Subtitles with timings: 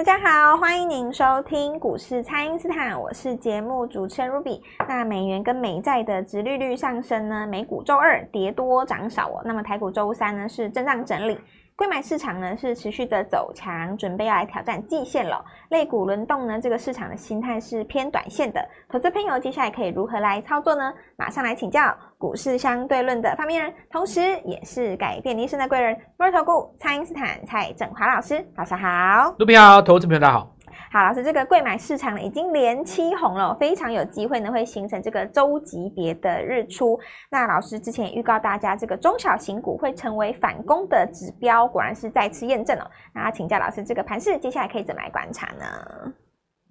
[0.00, 4.58] 大家好，欢迎您收听股市蔡因斯坦，我是节目主持人 Ruby。
[4.88, 9.42] 那美元跟美债的殖利率上升呢，美股周二跌多涨少哦。
[9.44, 11.38] 那么台股周三呢是震荡整理。
[11.80, 15.42] 购买市场呢是持续的走强，准备要来挑战季线了。
[15.70, 18.62] 类股轮动呢，这个市场的心态是偏短线的。
[18.86, 20.92] 投资朋友接下来可以如何来操作呢？
[21.16, 28.46] 马上来请教股市相对论的发明人，同时也是改变一生的贵人——摩尔投顾蔡因斯坦蔡振华老师。
[28.54, 30.54] 早上好，卢平好，投资朋友大家好。
[30.92, 36.98] 好，老师，这个贵买市场呢已经连七红了，非常有机会呢会形成这个周级别的日出。
[37.30, 42.90] 那老师之前也预告大家，这个中小型股会成为反攻的指标，果然是再次验证了。
[43.14, 46.12] 那请教老师，这个盘势接下来可以怎么来观察呢？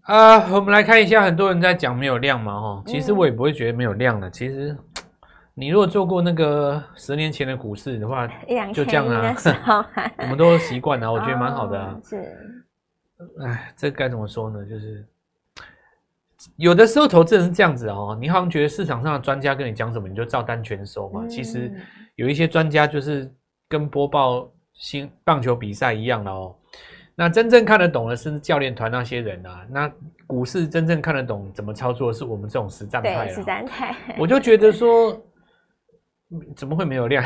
[0.01, 4.29] 啊、呃，我们来看一下，很多人在讲没有量嘛，哈，其实我也不会觉得没有量的。
[4.29, 4.75] 其实
[5.53, 8.27] 你如果做过那个十年前的股市的话，
[8.73, 9.33] 就这样啊，
[10.19, 11.95] 我们都习惯了，我觉得蛮好的啊。
[11.95, 12.65] 哦、是。
[13.41, 14.65] 哎，这该怎么说呢？
[14.65, 15.05] 就是
[16.55, 21.21] 有的时候投资人是这样子哦，你好像觉得市场上的专家跟你讲什么，你就照单全收嘛。
[21.23, 21.69] 嗯、其实
[22.15, 23.29] 有一些专家就是
[23.67, 26.55] 跟播报新棒球比赛一样的哦。
[27.13, 29.65] 那真正看得懂的是教练团那些人啊。
[29.69, 29.91] 那
[30.25, 33.27] 股市真正看得懂怎么操作，是我们这种实战派。
[33.27, 33.93] 实战派。
[34.17, 35.21] 我就觉得说，
[36.55, 37.21] 怎么会没有量？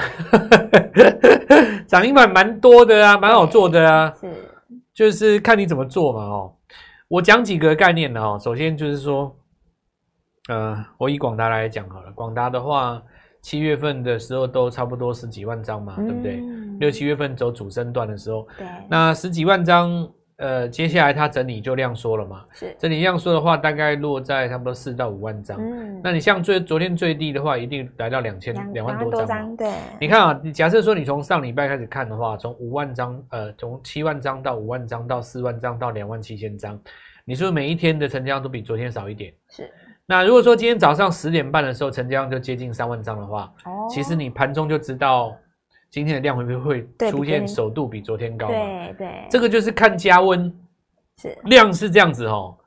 [1.86, 4.12] 涨停板蛮多的啊，蛮好做的啊。
[4.20, 4.28] 是。
[4.94, 6.54] 就是看你怎么做嘛哦，
[7.08, 8.40] 我讲几个概念呢哦。
[8.42, 9.36] 首先就是说，
[10.50, 12.12] 呃，我以广达来讲好了。
[12.12, 13.02] 广达的话，
[13.42, 16.44] 七月份的时候都差不多十几万张嘛，嗯、对不对？
[16.80, 20.10] 六七月份走主升段的时候，对，那十几万张。
[20.44, 22.44] 呃，接下来它整理就量缩了嘛？
[22.52, 25.58] 是整理量缩的话，大概落在差不多四到五万张。
[25.58, 29.56] 嗯，那你像最昨天最低的话，一定来到两千两万多张。
[29.56, 29.72] 对，
[30.02, 36.78] 你看啊，你假设说你从上礼拜开始看的话，从五万张，呃，从七万张到五万张到四万张到两万七千张，
[37.24, 39.34] 你是不是每一天的成交量都比昨天少一点？
[39.50, 39.72] 是。
[40.06, 45.34] 那如果说今天早上十点半的时候成交量就接近三万张的话，哦，其实你盘中就知道。
[45.94, 48.48] 今天的量会不会出现首度比昨天高？
[48.48, 50.52] 对对，这个就是看加温，
[51.22, 52.58] 是量是这样子哦。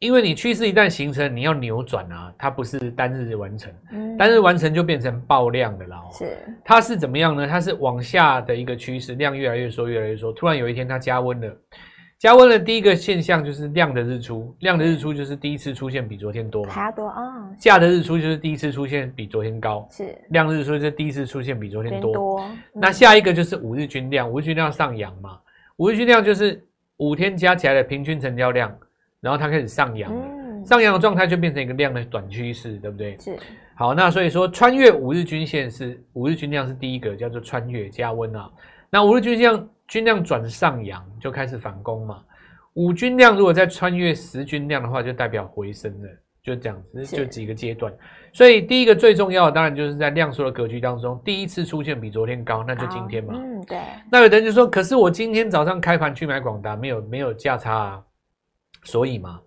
[0.00, 5.96] 因为你趋势一旦形成，你要扭转啊，它不是单日完成，嗯、单日完成就变成爆量的了。
[6.10, 7.46] 是，它是怎么样呢？
[7.46, 11.56] 它是往下的一个趋势，量越来越缩，越来越缩，突然有一天它加温了。
[12.18, 17.22] 加温的第一个现象就是量的日出，量的日出就是第一次出现比昨天多嘛，还要多啊。
[17.58, 22.14] 价的日出就是第一次出现比昨天高，是量日出就是第一次出现比昨天多。
[22.14, 25.38] 多嗯、那下一个就是五日均量，五日均量上扬嘛，
[25.76, 26.64] 五日均量就是
[26.96, 28.74] 五天加起来的平均成交量，
[29.20, 33.14] 然后它开始上扬，嗯、上扬的状态就变成一个量的短趋势，对不对？
[33.18, 33.36] 是。
[33.74, 38.50] 好，那所以说穿越五日均线是五日均量是第一个叫做穿越加温啊，
[38.88, 39.68] 那五日均量。
[39.88, 42.22] 均量转上扬就开始反攻嘛，
[42.74, 46.08] 五均量如果再穿越十均量的话，就代表回升了，
[46.42, 47.92] 就这样子，就几个阶段。
[48.32, 53.34] 所以第一个最重要的，当然就是在量缩的格局当中，第一次出现比昨天高，那就今天嘛。
[53.34, 53.78] 嗯，对。
[54.10, 58.04] 那有的人就说，可是我今天早上开盘去买广达，没有没有价差啊，
[58.84, 59.40] 所以嘛，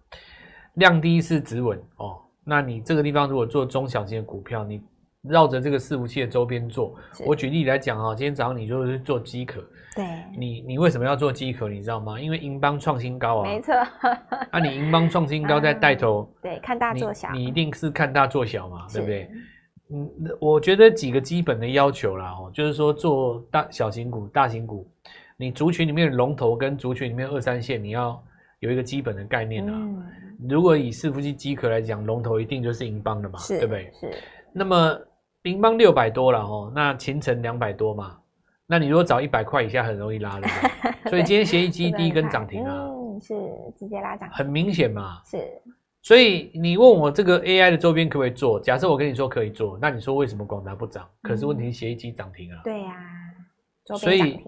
[0.75, 2.19] 量第一次止稳哦。
[2.43, 4.81] 那你这个地方如果做中小型的股票，你
[5.27, 9.61] 绕着这个伺服器的周边做，我举例来讲啊，今天早上你就是做机壳。
[9.95, 10.05] 对
[10.37, 11.67] 你，你为什么要做机壳？
[11.67, 12.17] 你知道吗？
[12.19, 13.73] 因为银邦创新高啊，没错。
[13.73, 19.29] 啊，你银邦创新高 在带头，嗯，对，看大做小你，你一定是看大做小嘛，对不对？
[19.91, 20.09] 嗯，
[20.39, 24.89] 我觉得几个基本的要求啦，哦，就是说做大小型股、大型股，
[25.35, 28.23] 你族群里面的龙头跟族群里面二三线，你要
[28.59, 29.73] 有一个基本的概念啊。
[29.75, 30.05] 嗯，
[30.47, 33.91] 如果以伺服器机壳来讲，龙头一定就是银邦的嘛，对不对？
[33.99, 34.09] 是。
[34.53, 34.97] 那么
[35.43, 38.17] 银邦六百多了哦，那秦城两百多嘛。
[38.67, 40.47] 那你如果找一百块以下，很容易拉了，
[41.09, 43.33] 所以今天协议机第一根涨停啊，嗯，是
[43.77, 45.37] 直接拉涨，很明显嘛，是。
[46.01, 48.59] 所以你问我这个 AI 的周边可不可以做？
[48.59, 51.07] 假设我跟你说可以做，那你说为什么广达不涨？
[51.21, 52.95] 可是问题是协议机涨停啊，对呀，
[53.97, 54.39] 所以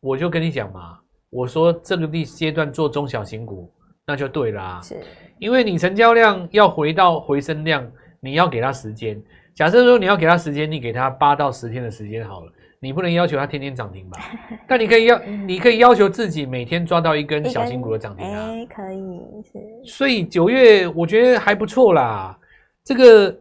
[0.00, 0.98] 我就跟你讲嘛，
[1.30, 3.72] 我说这个第阶段做中小型股，
[4.06, 5.02] 那就对啦，是，
[5.38, 7.90] 因为你成交量要回到回升量，
[8.20, 9.20] 你要给他时间。
[9.56, 12.52] 假设说你要给他时间，你给他八到十天的时间好了。
[12.78, 14.18] 你不能要求它天天涨停吧？
[14.68, 18.50] 但你可以要，你可以要求自己每天抓到一根小型股的涨停啊！
[18.50, 19.90] 哎，可以是。
[19.90, 22.38] 所以九月我觉得还不错啦。
[22.84, 23.34] 这个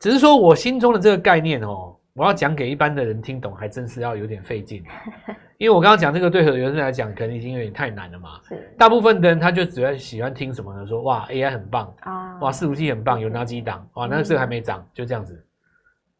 [0.00, 4.82] 只是说我心中的这个概念哦，我要讲给一般的人听懂，还真是要有点费劲。
[5.58, 8.40] 因为我刚刚讲这个对很多人来讲，可能已经有点太难了嘛。
[8.48, 8.74] 是。
[8.78, 10.86] 大部分的人他就只会喜欢听什么呢？
[10.86, 13.86] 说哇，AI 很棒啊，哇，伺服器很棒，有哪几档？
[13.94, 15.44] 哇，那个这个还没涨，就这样子。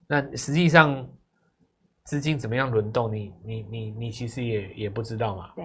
[0.09, 1.07] 那实际上。
[2.05, 3.13] 资金怎么样轮动？
[3.13, 5.51] 你你你你其实也也不知道嘛。
[5.55, 5.63] 对，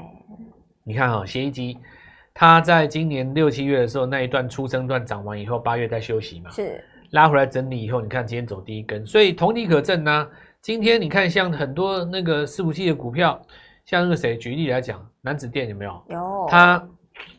[0.84, 1.80] 你看哈、哦，协议机
[2.34, 10.30] 它在今年六七月的时候那一段出生段涨完以后，八月再休息嘛，是拉回来整理以后，你看今天走第一根，所以同理可证呢、啊。
[10.62, 13.42] 今天你看像很多那个伺服器的股票，
[13.86, 16.04] 像那个谁，举例来讲，南子电有没有？
[16.10, 16.46] 有。
[16.50, 16.86] 它，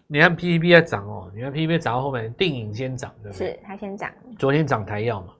[0.07, 3.49] 你看 PCB 在涨哦，你看 PCB 涨到后面，定影先涨，对不对？
[3.49, 4.11] 是它先涨。
[4.39, 5.35] 昨天涨台药嘛，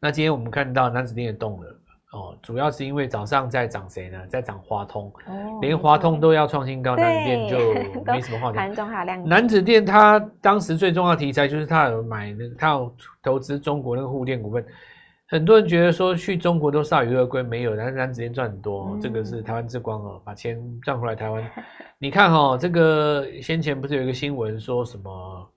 [0.00, 1.80] 那今天我们看到南子电也动了。
[2.12, 4.18] 哦，主要是因为早上在涨谁呢？
[4.28, 7.74] 在涨华通，哦、连华通都要创新高，南子电就
[8.10, 8.54] 没什么话讲。
[8.54, 9.28] 盘中还有亮点。
[9.28, 14.64] 楠梓电它当时最重要的题材就是它有买那个，它有投资中国那个沪电股份。
[15.28, 21.44] 很多人觉得说去中国都铩羽而归，没有，但是南子电赚很多，嗯、这个是台湾之光哦，把钱赚回来台湾。
[21.98, 25.50] 你看哦，这个先前不是有一个新闻说什么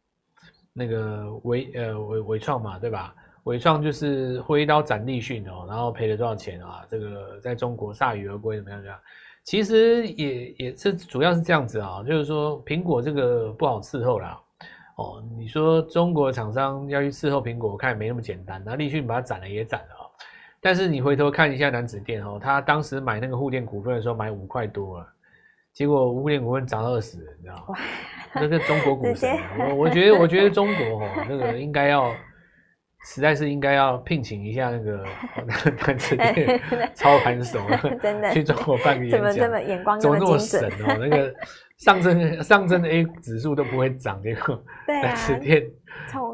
[0.74, 3.14] 那个伟呃伟伟创嘛，对吧？
[3.50, 6.86] 纬创就是挥刀斩立讯哦，然后赔了多少钱啊？
[6.88, 8.80] 这个在中国铩羽而归怎么样？
[8.80, 9.00] 怎么样？
[9.44, 14.40] 其实也也是主要是这样子啊，就是说苹果这个不好伺候啦。
[14.98, 18.62] 哦，你说中国厂商要去伺候苹果，我看也没那么简单。
[18.64, 20.06] 那立讯把它斩了也斩了啊。
[20.62, 25.08] 但是你回头看一下南子电哦，他当时买那个沪电股份的时候买五块多了，
[25.74, 27.64] 结果沪电股份涨到二十，你知道吗？
[27.70, 27.80] 哇，
[28.36, 32.14] 那个中国股神，我我觉得我觉得中国哦，那个应该要。
[33.02, 35.04] 实在是应该要聘请一下那个
[35.86, 36.62] 楠梓电
[36.94, 37.60] 操盘手，
[38.02, 40.98] 真的去中国办个演讲，怎么这么眼光这么那么神哦？
[41.00, 41.34] 那个
[41.78, 45.66] 上证上证 A 指数都不会涨，结果楠梓电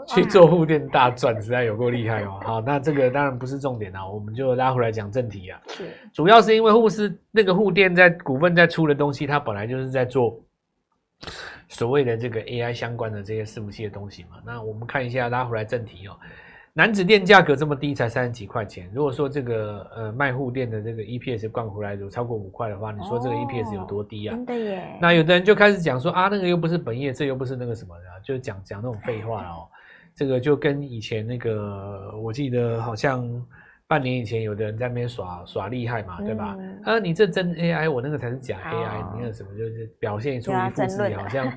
[0.08, 2.40] 去做沪电大赚，实在有够厉害哦。
[2.44, 5.62] 好，那这个当然不是重点啊，我们就拉回来讲正题啊。
[5.68, 10.36] 是，主要是因为沪市那个沪电在股份在出的东西，它本来就是在做
[11.68, 14.38] 所谓的这个 AI 相关的这些伺服器的东西嘛。
[14.44, 16.18] 那我们看一下，拉回来正题哦。
[16.78, 18.92] 楠梓电价格这么低，才三十几块钱。
[18.94, 24.36] 如果说这个呃卖沪电的这个 EPS 灌回来有超过五块的话，你说这个 EPS 有多低啊？
[24.36, 24.98] 真的耶！
[25.00, 29.70] 那有的人就开始讲说啊，那个又不是本业，这又不是那个什么的，就讲讲那种废话哦。
[30.14, 33.26] 这个就跟以前那个，我记得好像
[33.88, 36.58] 半年以前有的人在那边耍耍厉害嘛，对吧？
[36.60, 41.50] 嗯、啊，你这真 AI，我那个才是假 AI，你那个什么就是表现出一副自己好像。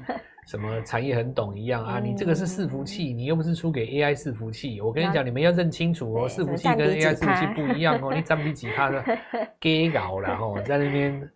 [0.48, 2.00] 什么产业很懂一样啊？
[2.00, 4.80] 你这个是伺服器，你又不是出给 AI 伺服器。
[4.80, 8.10] 我跟你讲，你们要认清楚哦，伺服器跟 AI 伺服器不一样哦。
[8.16, 9.04] 你占比几趴 的
[9.60, 11.30] gay 搞了哦，在那边，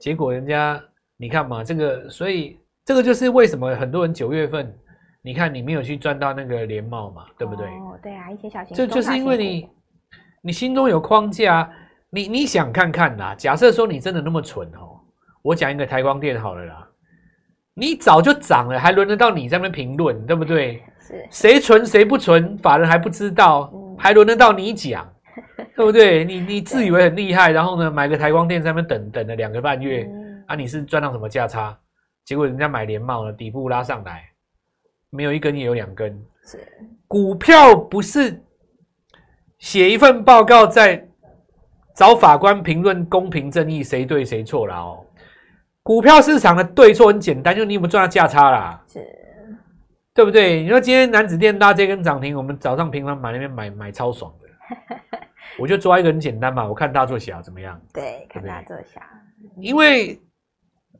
[0.00, 0.82] 结果人家
[1.18, 4.74] 你看嘛，这个所以这个就是为什么很多人九月份，
[5.20, 7.66] 你看你没有去赚到那个联茂嘛，对不对？
[7.66, 9.68] 哦，对啊，一些小型，这就是因为你
[10.40, 11.70] 你心中有框架，
[12.08, 13.34] 你你想看看啦。
[13.34, 14.98] 假设说你真的那么蠢哦，
[15.42, 16.88] 我讲一个台光电好了啦。
[17.74, 20.82] 你早就涨了，还轮得到你在那边评论，对不对？
[21.00, 25.06] 是谁存谁不存，法人还不知道，嗯、还轮得到你讲，
[25.76, 26.24] 对不对？
[26.24, 31.76] 你你自以为很厉害，然后呢，买个台光电在那边等等了两个半月，嗯、啊，你是赚到什么价差？
[32.24, 34.24] 结果人家买联茂了，底部拉上来，
[35.10, 36.18] 没有一根也有两根。
[36.46, 36.58] 是
[37.08, 38.42] 股票不是
[39.58, 41.06] 写一份报告在
[41.94, 45.04] 找法官评论公平正义谁对谁错了哦。
[45.84, 48.82] 股票市场的对错很简单，就是你有没有赚到价差啦？
[48.88, 49.06] 是，
[50.14, 50.62] 对不对？
[50.62, 54.48] 你说今天南子电拉这根涨停，我们早上平常买那边买买超爽的，
[55.60, 57.78] 我就抓一个很简单嘛，我看大做小怎么样？
[57.92, 58.98] 对，看大做小。
[59.58, 60.18] 因为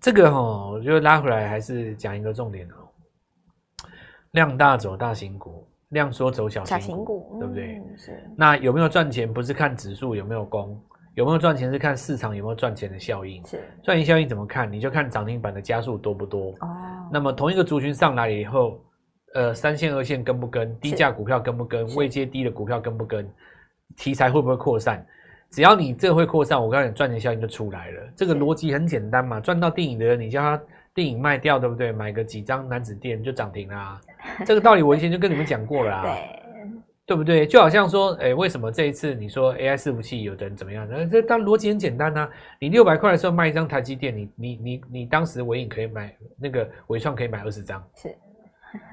[0.03, 0.39] 这个哈，
[0.71, 2.85] 我觉得拉回来还是讲一个重点哦，
[4.33, 7.79] 量大走大型股，量缩走小型型股对不对？
[7.79, 8.31] 嗯、是。
[8.37, 9.33] 那有没有赚钱？
[9.33, 10.79] 不是看指数有没有攻。
[11.15, 13.45] 有没有赚钱是看市场有没有赚钱的效应。
[13.47, 14.71] 是赚钱效应怎么看？
[14.71, 16.51] 你就看涨停板的加速多不多。
[16.61, 16.69] 哦。
[17.13, 18.81] 那么同一个族群上来以后，
[19.35, 20.77] 呃，三线、二线跟不跟？
[20.81, 21.87] 低价股票跟不跟？
[21.95, 23.29] 未接低的股票跟不跟？
[23.97, 25.07] 题材会不会扩散？
[25.51, 28.03] 只要你这个会扩散，我告诉你，赚钱效应就出来了。
[28.17, 30.61] 这个逻辑很简单嘛，赚到电影的人，你叫他
[30.93, 31.93] 电影卖掉，对不对？
[31.93, 34.01] 买个几张男子店就涨停啦。
[34.45, 36.03] 这个道理我以前就跟你们讲过了啊。
[36.11, 36.44] 对。
[37.07, 37.47] 对不对？
[37.47, 40.89] 就好像说，哎，为什么这一次你说 AI 伺服器有的人怎么样？
[40.91, 42.31] 那这当逻辑很简单呐、啊。
[42.59, 48.09] 你六百块的时候卖一张台积电，你你你你当时伟影可以买那个伟创可以买二十张，是，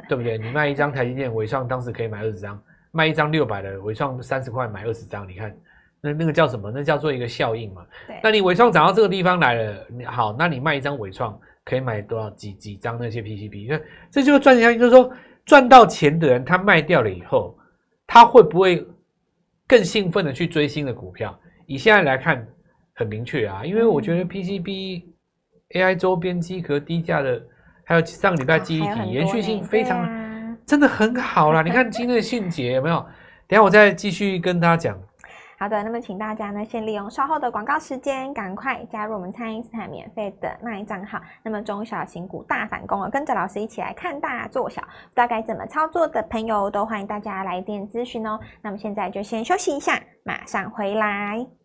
[0.09, 0.37] 对不对？
[0.37, 5.55] 你卖一张台积电，伟创当时可以买二十张，卖一张六百的伟创三十块买二十张，你看
[6.01, 6.69] 那那个叫什么？
[6.69, 7.85] 那叫做一个效应嘛。
[8.07, 8.19] 对。
[8.21, 13.67] 那你伟创涨到这个地方来了，你好，那你卖一张伟创可以买多少几几张那些 PCB？
[13.69, 13.79] 那
[14.11, 15.09] 这就是赚钱效应，就是说
[15.45, 17.57] 赚到钱的人他卖掉了以后。
[18.13, 18.85] 他会不会
[19.65, 21.33] 更兴奋的去追新的股票？
[21.65, 22.45] 以现在来看，
[22.93, 25.05] 很明确啊，因为我觉得 PCB、
[25.69, 27.41] AI 周边机壳低价的，
[27.85, 30.05] 还有上个礼拜记忆体延续性非常，
[30.65, 31.61] 真的很好啦。
[31.61, 32.97] 你看今天的信捷有没有？
[33.47, 35.01] 等下我再继续跟大家讲。
[35.61, 41.21] 好的，那么请大家呢，先利用稍后的广告时间，赶快加入我们蔡英斯坦免费的卖账号。
[41.43, 48.39] 那么中小型股大反攻了，跟着老师一起来看大做小，不知道该怎么操作的朋友，都欢迎大家来电咨询哦。
[48.63, 51.60] 那么现在就先休息一下，马上回来。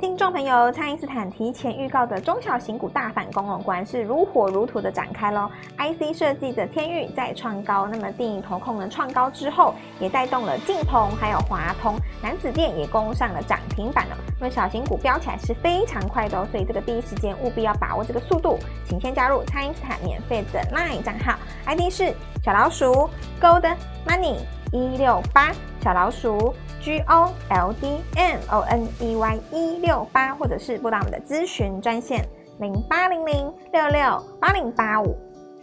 [0.00, 5.50] 听众朋友，蔡因斯坦提前预告的中小型股大反攻哦，果然是如火如荼的展开喽。
[5.78, 14.16] IC 设计的天域再创高，那么定颖投控呢创高之后，也带动了晋鹏还有华通，南子电也攻上了涨停板了。
[14.38, 23.08] 那么小型股飙起来是非常快的哦，所以这个第一时间务必要把握这个速度，请先加入蔡因斯坦免费的 LINE 账号，ID 是小老鼠
[23.40, 24.36] Gold Money
[24.72, 26.54] 一六八小老鼠。
[26.82, 32.26] G O L D M O N E Y 一六八，或者是拨打我们的咨询专线
[32.58, 35.14] 零八零零六六八零八五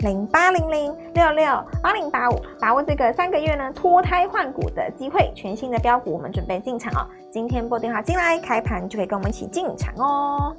[0.02, 1.46] 零八零零六六
[1.82, 7.10] 八零八五，把握这个三个月呢脱胎换骨的机会，全新的标股，我们准备进场哦。
[7.32, 10.56] 今天拨电话进来，开盘就可以跟我们一起进场哦。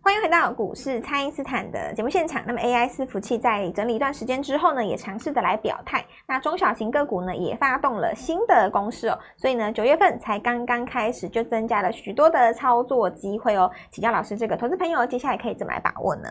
[0.00, 2.42] 欢迎回到股市，蔡因斯坦的节目现场。
[2.46, 6.04] 那么 AI 伺服器在整理一段时间之后呢，也尝试的来表态。
[6.26, 9.18] 那中小型个股呢，也发动了新的攻势哦。
[9.36, 13.70] 所以呢，九月份才刚刚开始，就增加了许多的操作机会哦。
[13.90, 16.30] 请教老师，这个投资朋友接下来可以怎么来把握呢？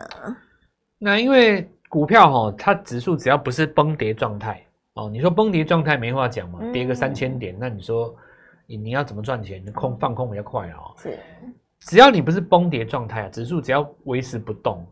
[0.98, 4.60] 那因为股票哈、哦，它指数只要不是崩跌状态
[4.94, 8.12] 哦，你说崩跌状态没话讲嘛，跌个三千点，嗯、那你说
[8.66, 9.64] 你你要怎么赚钱？
[9.72, 10.92] 空放空比较快哦。
[10.96, 11.16] 是。
[11.80, 14.86] 只要你不是崩跌状态啊，指数只要维持不动，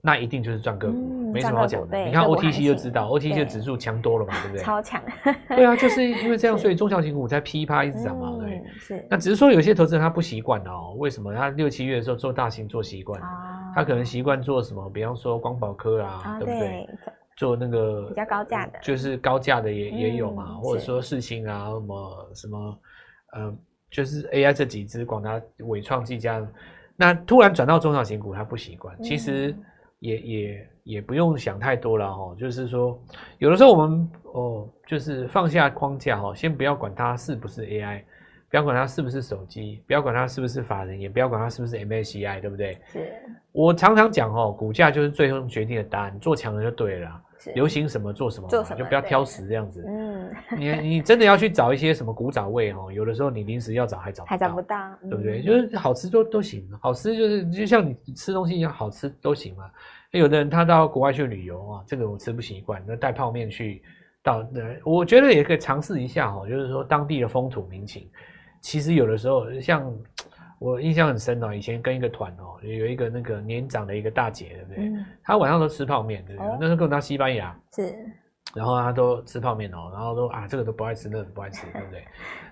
[0.00, 1.98] 那一定就是赚个股，嗯、没什么好讲的。
[2.04, 4.62] 你看 OTC 就知道，OTC 的指数强多了嘛，对不对？
[4.64, 5.02] 超强。
[5.48, 8.62] 对啊，就是因为这样， 所以中小型股才噼啪一直涨嘛，对。
[8.78, 9.06] 是。
[9.08, 11.32] 那只是说有些投资人他不习惯哦，为什么？
[11.34, 14.88] 他六七月的时候做大型做习惯，啊、他可能习惯做什么？
[14.90, 16.58] 比方说光宝科啊，啊对不对？
[16.58, 16.88] 对
[17.36, 22.78] 做那个比较高价的，就是高价的也、嗯、也有嘛，或者说四星啊，什么什么，
[23.32, 23.56] 呃。
[23.94, 26.44] 就是 AI 这几只广达、伟创、技嘉，
[26.96, 29.00] 那突然转到中小型股，他不习惯。
[29.00, 29.54] 其实
[30.00, 32.34] 也也也不用想太多了哈。
[32.36, 33.00] 就是说，
[33.38, 38.02] 有的时候我们哦，就是放下框架哈，先不要管它是不是 AI，
[38.50, 42.76] 不要管它是不是手机，不要管它是不是法人，也不要管它是不是 MSCI，对不对？
[42.86, 42.98] 是。
[43.52, 47.22] 我常常讲哦，股价就是最终决定的答案，做强了就对了。
[47.54, 49.84] 流行什么做什么，做什么就不要挑食这样子。
[49.86, 50.03] 嗯，
[50.56, 55.42] 你你真的要去找一些什么古早味哦，有的时候你临时要找还找不到，还找不到，对不对？
[55.42, 59.70] 就是好吃都都行，好吃就是就像你吃东西一样，好吃都行嘛。
[60.10, 63.82] 有的人他到国外去旅游啊，这个我吃不习惯，那带泡面去
[64.22, 68.08] 到那，我觉得也可以尝试一下哦，就是说当地的风土民情，
[68.60, 69.92] 其实有的时候像。
[70.60, 74.84] 我印象很深哦，以前跟一个团哦，有一个那个年长的一个大姐，对不对？
[74.88, 76.48] 嗯、她晚上都吃泡面，对不对？
[76.48, 77.94] 哦、那时候跟我到西班牙，是，
[78.54, 82.04] 然后他都吃泡面哦，然后都啊，这个都不爱吃，那个不爱吃，对不对？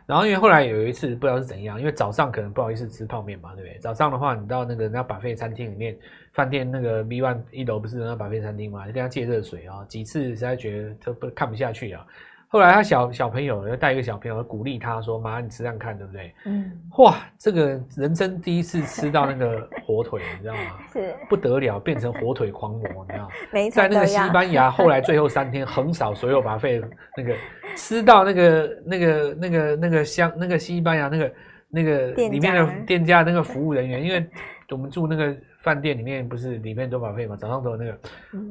[0.04, 3.78] 然后因为后来有一次不知道是怎样，因为早上可能不好意思吃泡面嘛，对不对？
[3.78, 5.96] 早上的话，你到那个那百废餐厅里面，
[6.32, 12.04] 饭店那个 B one 一楼不是那百废餐厅嘛，就跟他借热水啊、哦，几次实在觉得他不看不下去啊。
[12.52, 20.60] 后来他小小朋友要带一个小朋友鼓励他说：“妈，你吃这样看，对不对？”嗯，哇，这个人生第一次吃到那个火腿，你知道吗？
[20.92, 23.30] 是不得了，变成火腿狂魔，你知道吗？
[23.50, 26.84] 没错，在那个西班牙， 后来最后三天横扫所有 buffet
[27.16, 27.34] 那个
[27.74, 31.32] 吃到那个那个那个那个香那个西班牙那个
[31.70, 34.26] 那个里面的店家那个服务人员，因为
[34.68, 35.34] 我们住那个。
[35.62, 37.36] 饭店里面不是里面都免费嘛？
[37.36, 37.98] 早上都有那个，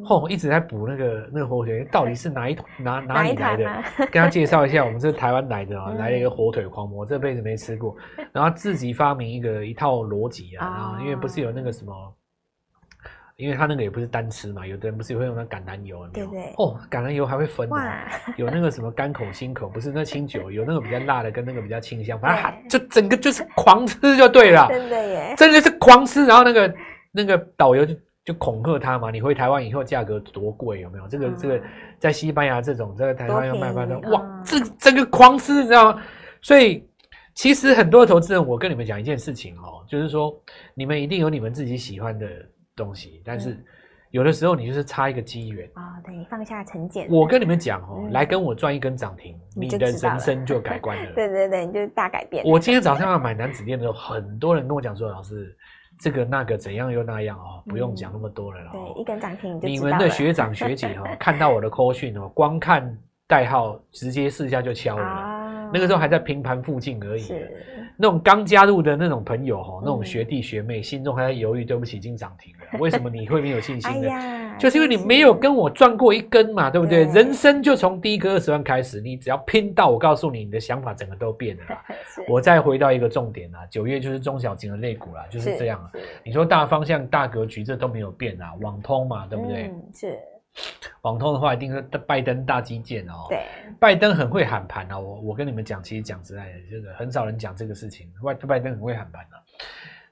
[0.04, 3.68] 吼、嗯，一直在补那个那个火腿，到底是哪一 哪哪里来的？
[3.70, 7.96] 啊、跟他介绍一下，我们是台湾来的啊，嗯、 来了一个火腿狂魔，这辈子没吃过，
[8.32, 11.94] 然后自己发明一个一套逻辑啊，然后因为不是有那个什么。
[13.38, 16.28] 因为他那个也不是单吃嘛，有的人不是也会用那橄榄油，有没有？
[16.28, 16.54] 对对。
[16.58, 17.76] 哦，橄榄油还会分的，
[18.38, 24.68] 有那个什么干口、辛口，不是那清酒，有那个比较辣的，跟那个比较清香，反正就整个就是狂吃就对了。
[24.70, 26.24] 真的耶，真的是狂吃。
[26.28, 26.72] 然后那个
[27.12, 31.08] 那个导游就就恐吓他嘛，你回台湾以后价格多贵，有没有？
[31.08, 31.62] 这个、嗯、这个
[32.00, 36.02] 在西班牙这种，在台湾要卖饭的，哇，嗯、这整个狂吃，你知道吗？
[36.42, 36.88] 所以
[37.36, 40.34] 其实很多投资人，我跟你们讲一件事情哦，就是说
[40.74, 42.28] 你们一定有你们自己喜欢的。
[42.74, 43.56] 东西，但是
[44.12, 47.06] 有的时候你就是差一个机缘啊，对，放下成见。
[47.12, 51.12] 我跟你们讲哦，来跟我赚一根涨停，你的人生就改观了。
[51.14, 52.44] 对对对，你就大改变。
[52.46, 55.56] 我今天早上要买男子店的时候，很多人跟我讲说，老师
[56.02, 58.60] 这个那个怎样又那样哦，不用讲那么多了。
[58.72, 67.32] 对，一根涨停，你们的学长学姐哦， 看到我的 call 讯哦，光看代号直接试一下就敲了，那个时候还在平盘附近而已。
[67.98, 74.56] 那种刚加入的那种朋友哈，那种学弟学妹，心中还在犹豫，对不起，已经涨停了， 为什么你会没有信心呢？
[74.60, 77.06] 就是因为你没有跟我赚过一根嘛，对不对？
[77.06, 81.64] 人生就从第一个二十万开始，你只要拼到，我告诉你，你的想法整个都变了。
[82.30, 85.90] 我再回到一个重点啊，九月就是中小型的类股啦，就是这样。
[86.24, 89.72] 你说大方向、大格局这都没有变啊，网通嘛，对不对？
[89.94, 90.20] 是。
[91.02, 93.26] 网通的话，一定是拜登大基建哦。
[93.30, 93.44] 对，
[93.80, 95.00] 拜登很会喊盘啊。
[95.00, 98.12] 我我跟你们讲，其实讲实在的，就是很少人讲这个事情。
[98.24, 99.42] 拜拜登很会喊盘啊。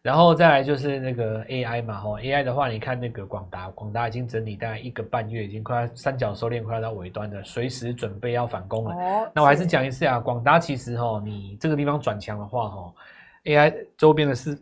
[0.01, 8.95] 然后再来就是那个 AI 嘛，吼 AI 的话，你看那个广达，广达已经整理大概一个半月，已经快三角收敛，快要到尾端了，随时准备要反攻了。
[8.95, 12.95] 哦，那我还是讲一次啊，广达其实吼，你这个地方转强的话，吼
[13.43, 14.57] AI 周边的伺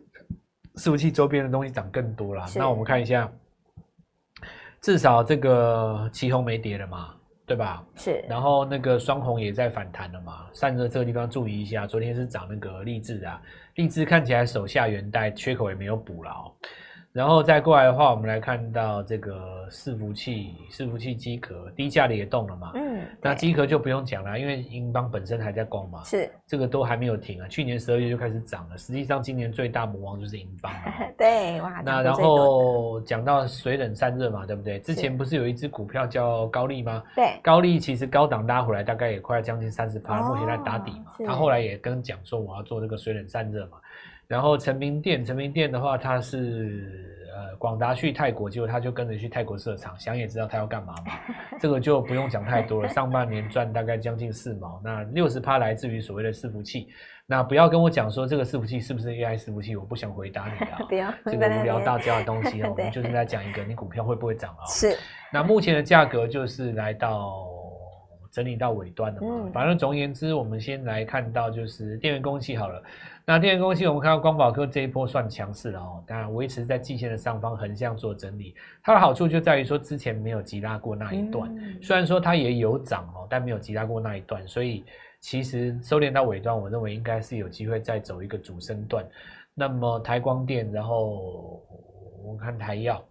[0.74, 2.44] 伺服器周边的东西涨更多啦。
[2.56, 3.30] 那我们看一下。
[4.80, 7.14] 至少这个旗红没跌了嘛，
[7.46, 7.84] 对吧？
[7.96, 8.24] 是。
[8.28, 10.46] 然后那个双红也在反弹了嘛。
[10.52, 13.40] 散热这个地方注意一下，昨天是涨那个励志啊，
[13.74, 16.52] 励志看起来手下元代缺口也没有补了哦。
[17.18, 22.70] 然后再过来的话，我们来看到这个伺服器，伺服器机壳低价的也动了嘛。
[22.76, 26.00] 嗯，那机壳就不用讲了，因为英邦本身还在供嘛。
[26.04, 27.48] 是，这个都还没有停啊。
[27.48, 30.72] 去年十二月就开始涨了，实际上今年最大魔王就是英邦。
[31.18, 31.82] 对，哇。
[31.84, 34.78] 那然后讲到水冷散热嘛，对不对？
[34.78, 37.02] 之前不是有一只股票叫高利吗？
[37.16, 41.14] 对，高利其实高档拉回来大概也快要将近三十趴，目前在打底嘛。
[41.26, 43.78] 他后来也跟讲说我要做这个水冷散热嘛。
[44.28, 47.07] 然后成名店，成名店的话，它是
[47.38, 51.12] 呃广达去泰国，结果他就跟着去泰国设厂，想也知道他要干嘛嘛，
[51.60, 52.88] 这个就不用讲太多了。
[52.88, 56.88] 上半年赚大概将近四毛，那六十趴来自于所谓的伺服器，
[57.26, 64.64] 那不要跟我讲说这个伺服器是不是 AI 伺服器，我不想回答你啊， 这个无聊大家的东西啊， 我们就是在讲一个你股票会不会涨啊？
[64.66, 64.96] 是，
[65.32, 67.46] 那目前的价格就是来到
[68.32, 72.82] 整理到尾端了嘛，反正总而言之，我们先来看到就是电源供应器好了。
[73.28, 78.54] 那电源供应器，我们看到光宝科这一波算强势了哦，当然维持在季线的上方横向做整理。
[78.82, 84.82] 它的好处就在于说之前没有急拉过那一段，虽然说它也有涨哦，但没有急拉过那一段，所以
[85.20, 89.06] 其实收敛到尾端，我认为应该是有机会再走一个主升段。
[89.52, 91.62] 那么台光电，然后
[92.24, 93.04] 我们看台药，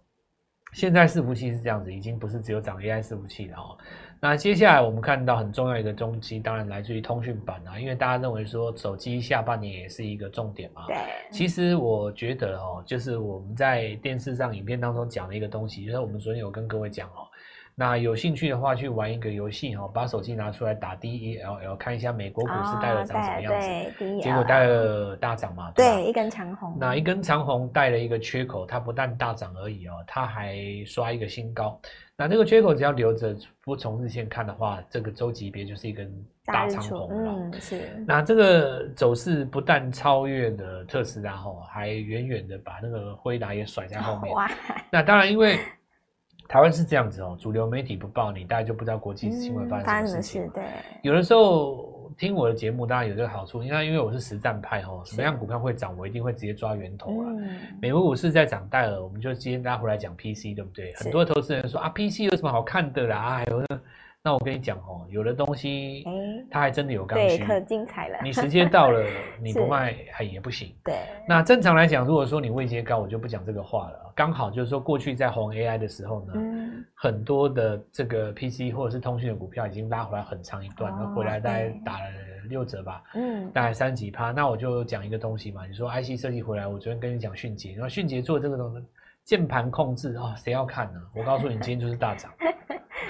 [0.72, 3.78] 现在伺服器是这样子，已经不是只有涨 AI 伺服器了哦。
[4.20, 10.86] 那接下来我们看到很重要一个中期，当然来自于通讯版啊，因为大家认为说手机下半年也是一个重点嘛。
[10.88, 10.96] 对。
[11.30, 17.27] 其实我觉得哦，就是我们在电视上影片当中讲的一个东西，就是我们昨天有跟各位讲哦，
[17.78, 23.68] 那有兴趣的话去玩一个游戏哦，把手机拿出来打 D E L L，看一下美国股市戴尔长什么样子。
[23.68, 24.20] 哦、对。
[24.20, 25.70] 结果戴尔大涨嘛。
[25.76, 26.76] 对，对，一根长红。
[26.80, 31.80] 那一根长红带了一个缺口，它不但大涨而已哦，它还刷一个新高。
[32.16, 36.12] 那这个缺口只要留着，不从日线看的话，这个周级别就是一根
[36.44, 37.32] 大长红了。
[37.32, 38.04] 嗯，是。
[38.08, 44.34] 那这个走势不但超越了特斯拉，哦还远远的把那个辉达也甩在后面。
[44.34, 44.50] 哇！
[44.90, 45.60] 那当然，因为
[46.48, 50.44] 台湾是这样子哦，主流媒体不报你，大家就不知道国际新闻发生什么事情。
[50.46, 50.64] 嗯、对。
[51.02, 51.94] 有的时候。
[52.16, 57.26] 听我的节目当然有这个好处，因为因为我是实战派哦，什么样股票会涨，我一定会直接抓源头啊。
[57.28, 60.92] 嗯、美国股市在涨戴尔，我们就今天大家回来讲 PC，对不对？
[60.96, 63.36] 很多投资人说啊，PC 有什么好看的啦？
[63.36, 63.66] 还有呢。
[64.24, 66.04] 那我跟你讲哦，有的东西，
[66.50, 68.18] 它还真的有刚需，对，可精彩了。
[68.22, 69.02] 你时间到了，
[69.40, 70.74] 你不卖还也不行。
[70.84, 70.96] 对。
[71.26, 74.12] 那正常来讲，如果说你位阶高，我就不讲这个话了。
[74.14, 82.04] 刚好就是说，过去在红 AI 的时候呢，嗯、很多的这个 PC 或者是通讯的股票已经拉回来很长一段，那、哦、回来大概打了
[82.48, 84.32] 六折吧，嗯，大概三十几趴。
[84.32, 88.86] 那我就讲一个东西嘛，你说 IC 设计回来，我昨天跟你讲迅捷，然后迅捷做这个东西，
[89.24, 91.00] 键盘控制啊，谁、哦、要看呢？
[91.14, 92.30] 我告诉你，今天就是大涨。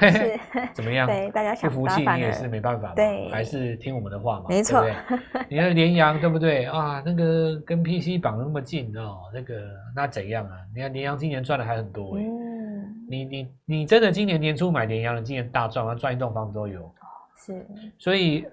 [0.00, 0.40] 是
[0.74, 1.06] 怎么样？
[1.06, 2.92] 对，大家想不服气，你也是没办法。
[2.94, 4.46] 对，还是听我们的话嘛。
[4.48, 4.94] 没错，对
[5.32, 7.02] 对你看联阳对不对 啊？
[7.04, 9.54] 那个跟 PC 绑那么近哦，那个
[9.94, 10.56] 那怎样啊？
[10.74, 12.22] 你看联阳今年赚的还很多哎。
[12.22, 12.94] 嗯。
[13.10, 16.92] 你你你真的今年年初买联阳的，今年大赚，赚一栋房子都有。
[17.36, 17.66] 是。
[17.98, 18.46] 所以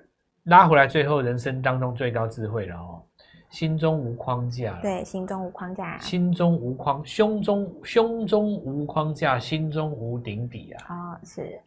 [0.46, 3.02] 拉回来，最后人生当中最高智慧了哦。
[3.56, 10.94] 心中无框架，对，心中无框架，心中无框，胸中胸中无框架，心中无顶底啊！
[10.94, 11.58] 哦，是。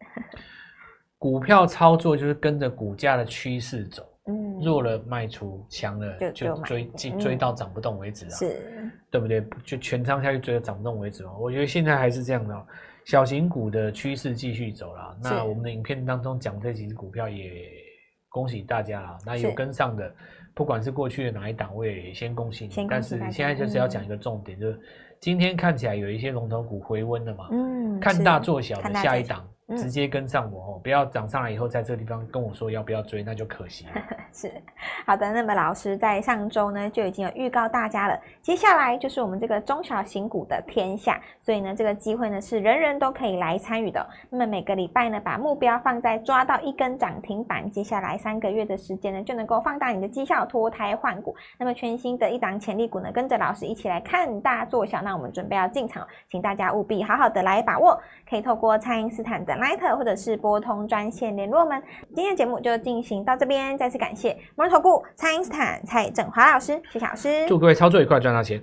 [1.17, 6.85] 股票操作就是跟着股价的趋势走，嗯，弱了卖出，强了就，就追，
[7.19, 8.37] 追到涨不动为止啊！
[8.37, 9.43] 是，对不对？
[9.65, 11.35] 就全仓下去追到涨不动为止哦。
[11.41, 12.67] 我觉得现在还是这样的，
[13.07, 15.17] 小型股的趋势继续走了。
[15.23, 17.63] 那我们的影片当中讲这几只股票，也
[18.29, 19.19] 恭喜大家了。
[19.25, 20.15] 那有跟上的。
[20.59, 22.87] 不管是过去的哪一档，位先恭喜你。
[22.91, 24.81] 但是你现在就是要讲一个重点，嗯、就是
[25.21, 29.49] 今天看起来有一些龙头股回温了嘛，嗯，看大做小的下一档。
[29.77, 33.93] 直接跟上我哦，不要涨上来以后，在这个地方跟我说要不要追，那就可惜了。
[34.33, 34.51] 是，
[35.05, 35.31] 好的。
[35.33, 44.07] 那么老师在上周呢就已经有预告大家了，接下来就是我们这个中小型股的天下，所以呢这个机会呢是人人都可以来参与的。
[44.31, 51.35] 那么每个礼拜呢把目标放在抓到一根涨停板，接下来三个月的时间呢就能够放大你的绩效，脱胎换骨。
[51.59, 55.03] 那么全新的一档潜力股呢，跟着老师一起来看大做小。
[55.03, 61.83] 那我们准备要进场，请大家务必好好的来把握，可以透过蔡因斯坦的 Line 或者是拨通专线联络我们。
[62.15, 68.63] 今天的节目就进行到这边，再次感谢摩尔投顾蔡英斯坦蔡振华老师，谢谢老师，祝各位操作愉快，赚到钱。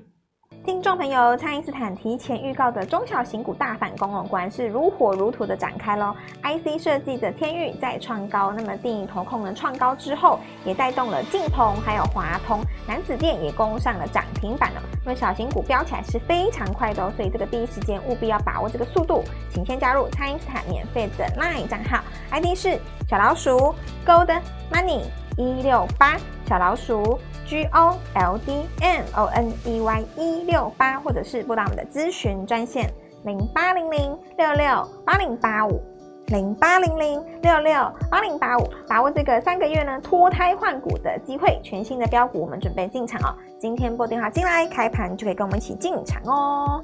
[0.65, 6.15] 听众朋友，蔡因斯坦提前预告的中小型股大反攻哦，果然是如火如荼的展开喽。
[6.41, 14.81] IC 设计的天域再创高，那么定颖投控呢创高之后，也带动了晋鹏还有华通，南子电也攻上了涨停板了。
[15.05, 25.03] 那么小型股飙起来是非常快的哦，所以这个第一时间务必要把握这个速度，请先加入蔡因斯坦免费的 LINE 账号，ID 是小老鼠 Gold Money
[25.37, 26.17] 一六八
[26.47, 27.19] 小老鼠。
[27.47, 32.91] G O L D M O N E Y 一六八，或者是拨打我们的咨询专线
[33.23, 35.79] 零八零零六六八零八五
[36.29, 37.73] 零八零零六六
[38.09, 43.35] 八零八五，把握这个三个月呢脱胎换骨的机会，全新的标股，我们准备进场哦。
[43.59, 46.83] 今天拨电话进来，开盘就可以跟我们一起进场哦。